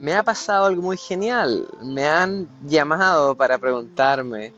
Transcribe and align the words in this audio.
me 0.00 0.14
ha 0.14 0.22
pasado 0.22 0.66
algo 0.66 0.82
muy 0.82 0.96
genial. 0.96 1.68
Me 1.82 2.06
han 2.06 2.48
llamado 2.62 3.34
para 3.34 3.58
preguntarme 3.58 4.52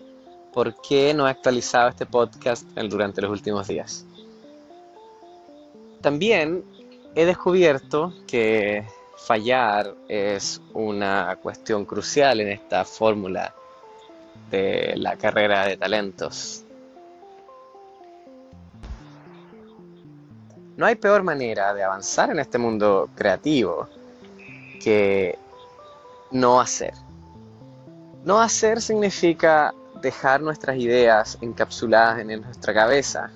por 0.52 0.80
qué 0.80 1.12
no 1.14 1.26
he 1.26 1.30
actualizado 1.30 1.88
este 1.88 2.06
podcast 2.06 2.66
durante 2.74 3.20
los 3.20 3.30
últimos 3.30 3.68
días. 3.68 4.04
También 6.00 6.64
he 7.14 7.24
descubierto 7.24 8.12
que 8.26 8.86
fallar 9.16 9.94
es 10.08 10.60
una 10.72 11.36
cuestión 11.42 11.84
crucial 11.84 12.40
en 12.40 12.48
esta 12.48 12.84
fórmula 12.84 13.54
de 14.50 14.94
la 14.96 15.16
carrera 15.16 15.66
de 15.66 15.76
talentos. 15.76 16.62
No 20.76 20.84
hay 20.86 20.94
peor 20.94 21.22
manera 21.22 21.72
de 21.72 21.82
avanzar 21.82 22.30
en 22.30 22.38
este 22.38 22.58
mundo 22.58 23.08
creativo 23.14 23.88
que 24.78 25.38
no 26.30 26.60
hacer. 26.60 26.94
No 28.24 28.40
hacer 28.40 28.80
significa 28.82 29.74
dejar 30.02 30.40
nuestras 30.40 30.76
ideas 30.76 31.38
encapsuladas 31.40 32.20
en 32.20 32.40
nuestra 32.40 32.74
cabeza 32.74 33.30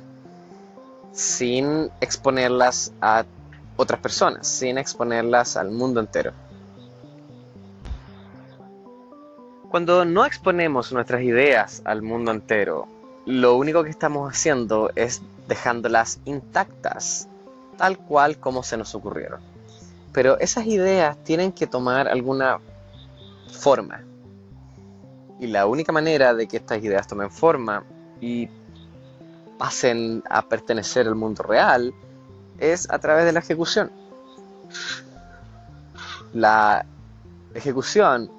sin 1.13 1.91
exponerlas 2.01 2.93
a 3.01 3.25
otras 3.77 4.01
personas, 4.01 4.47
sin 4.47 4.79
exponerlas 4.79 5.57
al 5.57 5.71
mundo 5.71 6.01
entero. 6.01 6.33
Cuando 9.71 10.05
no 10.05 10.25
exponemos 10.25 10.93
nuestras 10.93 11.23
ideas 11.23 11.81
al 11.85 12.03
mundo 12.03 12.33
entero, 12.33 12.89
lo 13.27 13.57
único 13.57 13.85
que 13.85 13.91
estamos 13.91 14.29
haciendo 14.29 14.91
es 14.97 15.23
dejándolas 15.47 16.21
intactas, 16.25 17.29
tal 17.77 17.99
cual 17.99 18.39
como 18.39 18.63
se 18.63 18.77
nos 18.77 18.95
ocurrieron. 18.95 19.50
Pero 20.13 20.39
esas 20.39 20.67
ideas 20.67 21.17
tienen 21.25 21.53
que 21.53 21.67
tomar 21.67 22.09
alguna 22.09 22.59
forma. 23.53 24.03
Y 25.39 25.47
la 25.47 25.67
única 25.67 25.93
manera 25.93 26.35
de 26.35 26.47
que 26.47 26.59
estas 26.59 26.83
ideas 26.83 27.07
tomen 27.07 27.31
forma 27.31 27.85
y 28.21 28.49
pasen 29.59 30.23
a 30.29 30.43
pertenecer 30.43 31.07
al 31.07 31.15
mundo 31.15 31.43
real 31.43 31.95
es 32.59 32.91
a 32.91 32.99
través 32.99 33.25
de 33.25 33.33
la 33.33 33.41
ejecución. 33.41 33.91
La 36.33 36.85
ejecución 37.55 38.31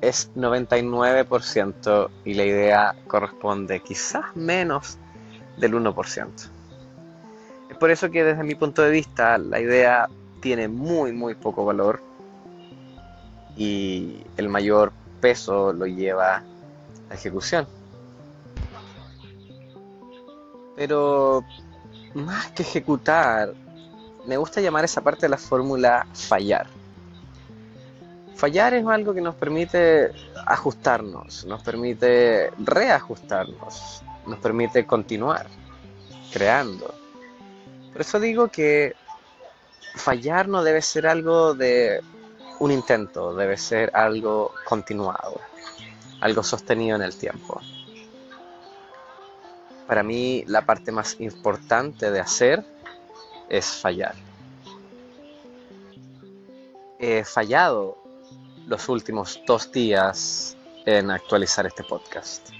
es 0.00 0.30
99% 0.34 2.10
y 2.24 2.34
la 2.34 2.44
idea 2.44 2.94
corresponde 3.06 3.80
quizás 3.80 4.24
menos 4.34 4.98
del 5.56 5.74
1%. 5.74 6.28
Es 7.70 7.76
por 7.76 7.90
eso 7.90 8.10
que 8.10 8.24
desde 8.24 8.42
mi 8.42 8.54
punto 8.54 8.82
de 8.82 8.90
vista 8.90 9.38
la 9.38 9.60
idea 9.60 10.08
tiene 10.42 10.66
muy 10.66 11.12
muy 11.12 11.34
poco 11.34 11.64
valor 11.64 12.02
y 13.56 14.24
el 14.36 14.48
mayor 14.48 14.92
peso 15.20 15.72
lo 15.72 15.86
lleva 15.86 16.42
la 17.08 17.14
ejecución. 17.14 17.66
Pero 20.76 21.44
más 22.14 22.50
que 22.50 22.62
ejecutar, 22.62 23.54
me 24.26 24.36
gusta 24.36 24.60
llamar 24.60 24.84
esa 24.84 25.00
parte 25.00 25.22
de 25.26 25.28
la 25.30 25.38
fórmula 25.38 26.06
fallar. 26.12 26.66
Fallar 28.34 28.74
es 28.74 28.84
algo 28.84 29.14
que 29.14 29.20
nos 29.20 29.36
permite 29.36 30.10
ajustarnos, 30.46 31.44
nos 31.44 31.62
permite 31.62 32.50
reajustarnos, 32.58 34.02
nos 34.26 34.38
permite 34.40 34.84
continuar 34.86 35.46
creando. 36.32 36.92
Por 37.92 38.00
eso 38.00 38.18
digo 38.18 38.48
que 38.48 38.96
fallar 39.94 40.48
no 40.48 40.62
debe 40.62 40.82
ser 40.82 41.06
algo 41.06 41.54
de 41.54 42.00
un 42.60 42.70
intento, 42.70 43.34
debe 43.34 43.56
ser 43.56 43.90
algo 43.94 44.52
continuado, 44.64 45.40
algo 46.20 46.42
sostenido 46.42 46.96
en 46.96 47.02
el 47.02 47.16
tiempo. 47.16 47.60
Para 49.86 50.02
mí 50.02 50.44
la 50.46 50.64
parte 50.64 50.92
más 50.92 51.20
importante 51.20 52.10
de 52.10 52.20
hacer 52.20 52.64
es 53.48 53.66
fallar. 53.66 54.14
He 56.98 57.24
fallado 57.24 57.98
los 58.66 58.88
últimos 58.88 59.40
dos 59.46 59.70
días 59.72 60.56
en 60.86 61.10
actualizar 61.10 61.66
este 61.66 61.82
podcast. 61.84 62.50